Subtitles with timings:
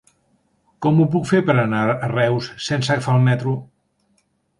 [0.85, 3.55] Com ho puc fer per anar a Reus sense agafar el metro?